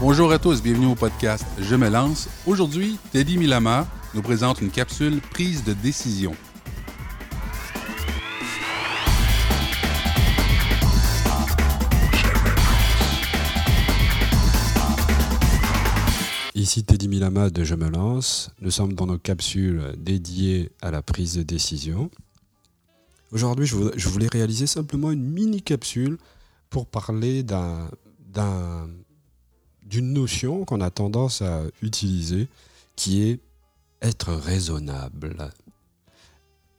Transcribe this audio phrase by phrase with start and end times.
[0.00, 2.28] Bonjour à tous, bienvenue au podcast Je me lance.
[2.46, 6.36] Aujourd'hui, Teddy Milama nous présente une capsule prise de décision.
[16.54, 18.52] Ici Teddy Milama de Je me lance.
[18.60, 22.08] Nous sommes dans nos capsules dédiées à la prise de décision.
[23.32, 26.18] Aujourd'hui, je voulais réaliser simplement une mini capsule
[26.70, 27.42] pour parler
[29.88, 32.48] d'une notion qu'on a tendance à utiliser
[32.94, 33.40] qui est
[34.02, 35.50] être raisonnable.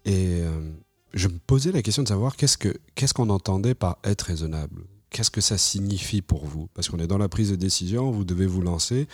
[0.05, 0.71] Et euh,
[1.13, 4.83] je me posais la question de savoir qu'est-ce qu'on entendait par être raisonnable?
[5.09, 6.69] Qu'est-ce que ça signifie pour vous?
[6.73, 9.07] Parce qu'on est dans la prise de décision, vous devez vous lancer.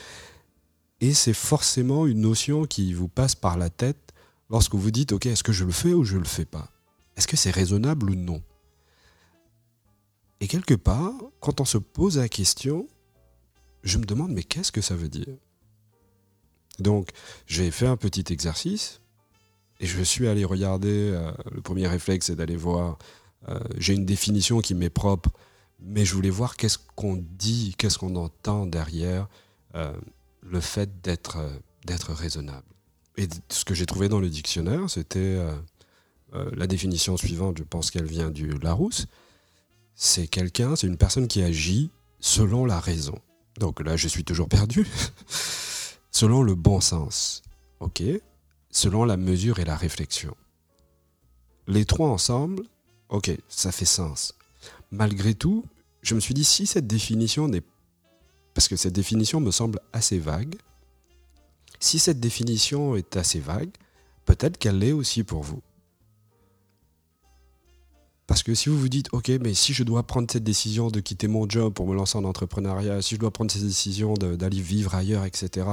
[0.99, 4.13] Et c'est forcément une notion qui vous passe par la tête
[4.49, 6.69] lorsque vous dites, OK, est-ce que je le fais ou je ne le fais pas?
[7.15, 8.41] Est-ce que c'est raisonnable ou non?
[10.41, 12.87] Et quelque part, quand on se pose la question,
[13.85, 15.37] je me demande, mais qu'est-ce que ça veut dire?
[16.79, 17.09] Donc,
[17.47, 18.99] j'ai fait un petit exercice
[19.79, 22.97] et je suis allé regarder, euh, le premier réflexe c'est d'aller voir,
[23.47, 25.29] euh, j'ai une définition qui m'est propre,
[25.79, 29.27] mais je voulais voir qu'est-ce qu'on dit, qu'est-ce qu'on entend derrière.
[29.75, 29.93] Euh,
[30.41, 31.37] le fait d'être
[31.85, 32.65] d'être raisonnable.
[33.17, 35.39] Et ce que j'ai trouvé dans le dictionnaire, c'était
[36.33, 39.07] la définition suivante, je pense qu'elle vient du Larousse.
[39.95, 41.89] C'est quelqu'un, c'est une personne qui agit
[42.19, 43.19] selon la raison.
[43.57, 44.87] Donc là, je suis toujours perdu.
[46.11, 47.43] selon le bon sens.
[47.79, 48.01] OK
[48.71, 50.35] Selon la mesure et la réflexion.
[51.67, 52.63] Les trois ensemble,
[53.09, 54.33] OK, ça fait sens.
[54.91, 55.65] Malgré tout,
[56.01, 57.63] je me suis dit, si cette définition n'est
[58.55, 60.55] parce que cette définition me semble assez vague.
[61.79, 63.69] Si cette définition est assez vague,
[64.25, 65.61] peut-être qu'elle l'est aussi pour vous.
[68.27, 70.99] Parce que si vous vous dites, OK, mais si je dois prendre cette décision de
[70.99, 74.61] quitter mon job pour me lancer en entrepreneuriat, si je dois prendre cette décision d'aller
[74.61, 75.67] vivre ailleurs, etc.,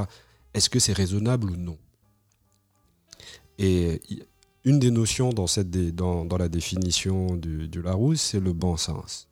[0.52, 1.78] est-ce que c'est raisonnable ou non?
[3.58, 4.00] Et
[4.64, 9.28] une des notions dans, cette, dans, la définition du, du Larousse, c'est le bon sens.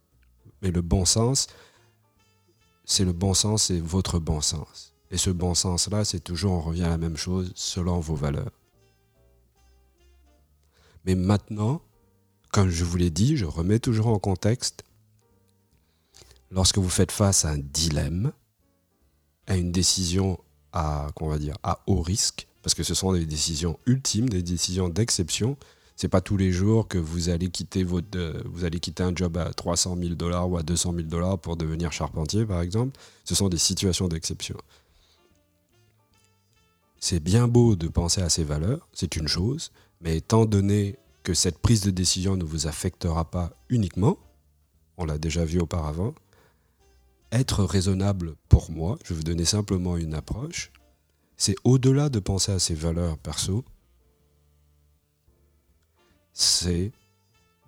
[0.63, 1.49] Mais le bon sens,
[2.85, 4.95] c'est le bon sens et votre bon sens.
[5.11, 8.53] Et ce bon sens-là, c'est toujours, on revient à la même chose, selon vos valeurs.
[11.05, 11.83] Mais maintenant,
[12.53, 14.85] comme je vous l'ai dit, je remets toujours en contexte,
[16.51, 18.33] lorsque vous faites face à un dilemme,
[19.47, 20.39] à une décision
[20.73, 24.43] à, qu'on va dire, à haut risque, parce que ce sont des décisions ultimes, des
[24.43, 25.57] décisions d'exception,
[25.97, 29.15] c'est pas tous les jours que vous allez quitter votre, euh, vous allez quitter un
[29.15, 32.99] job à 300 000 dollars ou à 200 000 dollars pour devenir charpentier, par exemple.
[33.25, 34.57] Ce sont des situations d'exception.
[36.99, 41.35] C'est bien beau de penser à ces valeurs, c'est une chose, mais étant donné que
[41.35, 44.19] cette prise de décision ne vous affectera pas uniquement,
[44.97, 46.15] on l'a déjà vu auparavant,
[47.33, 50.73] être raisonnable pour moi, je vais vous donner simplement une approche,
[51.37, 53.65] c'est au-delà de penser à ces valeurs perso,
[56.33, 56.93] c'est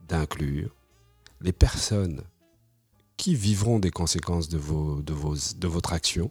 [0.09, 0.75] d'inclure
[1.41, 2.23] les personnes
[3.17, 6.31] qui vivront des conséquences de, de votre action,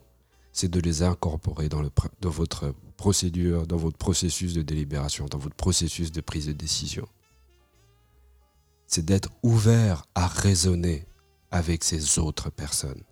[0.52, 1.90] c'est de les incorporer dans, le,
[2.20, 7.08] dans votre procédure, dans votre processus de délibération, dans votre processus de prise de décision.
[8.88, 11.06] C'est d'être ouvert à raisonner
[11.50, 13.04] avec ces autres personnes.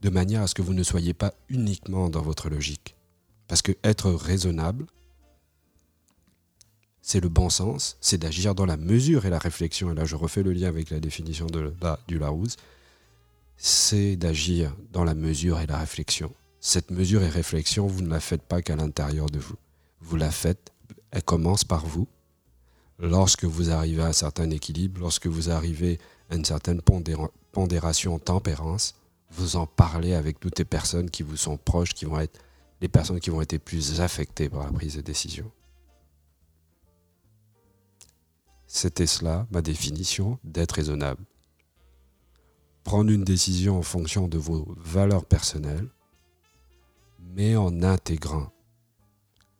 [0.00, 2.96] De manière à ce que vous ne soyez pas uniquement dans votre logique.
[3.48, 4.86] Parce que être raisonnable,
[7.00, 9.90] c'est le bon sens, c'est d'agir dans la mesure et la réflexion.
[9.90, 11.72] Et là, je refais le lien avec la définition de,
[12.06, 12.56] du Larousse.
[13.60, 16.32] C'est d'agir dans la mesure et la réflexion.
[16.60, 19.56] Cette mesure et réflexion, vous ne la faites pas qu'à l'intérieur de vous.
[20.00, 20.72] Vous la faites,
[21.10, 22.06] elle commence par vous.
[23.00, 25.98] Lorsque vous arrivez à un certain équilibre, lorsque vous arrivez
[26.30, 26.80] à une certaine
[27.52, 28.94] pondération, tempérance,
[29.32, 32.40] vous en parlez avec toutes les personnes qui vous sont proches, qui vont être
[32.80, 35.50] les personnes qui vont être plus affectées par la prise de décision.
[38.68, 41.24] C'était cela ma définition d'être raisonnable.
[42.88, 45.90] Prendre une décision en fonction de vos valeurs personnelles,
[47.20, 48.50] mais en intégrant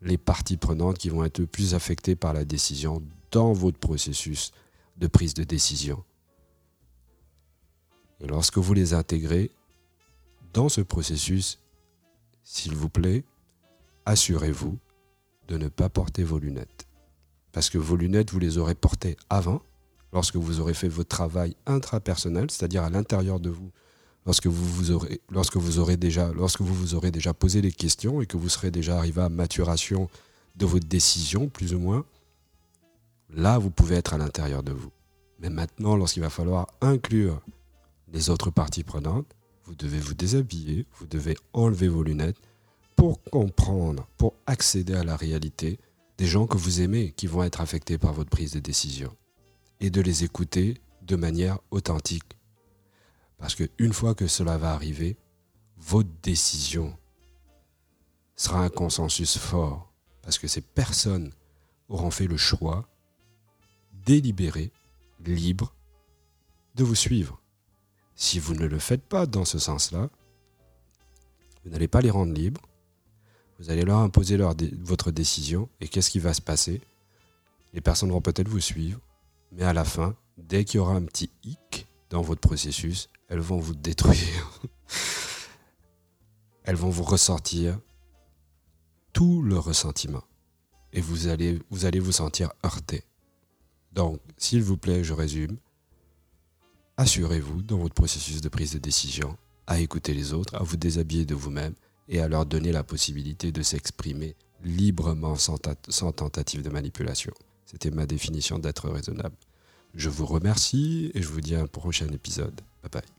[0.01, 4.53] les parties prenantes qui vont être plus affectées par la décision dans votre processus
[4.97, 6.03] de prise de décision.
[8.21, 9.51] Et lorsque vous les intégrez
[10.55, 11.59] dans ce processus,
[12.43, 13.25] s'il vous plaît,
[14.07, 14.79] assurez-vous
[15.49, 16.89] de ne pas porter vos lunettes.
[17.53, 19.61] Parce que vos lunettes, vous les aurez portées avant,
[20.13, 23.71] lorsque vous aurez fait votre travail intrapersonnel, c'est-à-dire à, l'intérieur de vous,
[24.27, 28.49] lorsque vous, aurez déjà, lorsque vous vous aurez déjà posé les questions et que vous
[28.49, 30.09] serez déjà arrivé à maturation
[30.57, 32.05] de votre décision, plus ou moins,
[33.31, 34.91] là, vous pouvez être à l'intérieur de vous.
[35.41, 37.41] Mais maintenant, lorsqu'il va falloir inclure
[38.13, 39.27] les autres parties prenantes,
[39.65, 42.39] vous devez vous déshabiller, vous devez enlever vos lunettes
[42.97, 45.79] pour comprendre, pour accéder à la réalité
[46.17, 49.15] des gens que vous aimez qui vont être affectés par votre prise de décision
[49.81, 52.37] et de les écouter de manière authentique.
[53.39, 55.17] Parce qu'une fois que cela va arriver,
[55.77, 56.97] votre décision
[58.35, 59.93] sera un consensus fort.
[60.23, 61.33] Parce que ces personnes
[61.89, 62.89] auront fait le choix
[64.05, 64.73] délibéré,
[65.25, 65.75] libre,
[66.75, 67.41] de vous suivre.
[68.15, 70.11] Si vous ne le faites pas dans ce sens-là,
[71.65, 72.63] vous n'allez pas les rendre libres,
[73.59, 74.37] vous allez leur imposer
[74.81, 76.81] votre décision, et qu'est-ce qui va se passer?
[77.75, 79.01] Les personnes vont peut-être vous suivre,
[79.53, 83.41] mais à la fin, dès qu'il y aura un petit hic dans votre processus, elles
[83.41, 84.59] vont vous détruire.
[86.65, 87.79] elles vont vous ressortir
[89.13, 90.23] tout le ressentiment.
[90.93, 93.05] Et vous allez, vous allez vous sentir heurté.
[93.93, 95.57] Donc, s'il vous plaît, je résume.
[96.97, 99.37] Assurez-vous dans votre processus de prise de décision
[99.67, 101.75] à écouter les autres, à vous déshabiller de vous-même
[102.09, 105.59] et à leur donner la possibilité de s'exprimer librement sans,
[105.89, 107.33] sans tentative de manipulation.
[107.71, 109.37] C'était ma définition d'être raisonnable.
[109.95, 112.63] Je vous remercie et je vous dis à un prochain épisode.
[112.83, 113.18] Bye bye.